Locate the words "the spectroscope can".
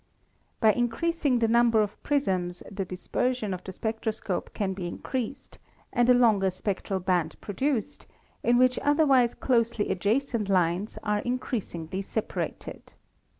3.63-4.73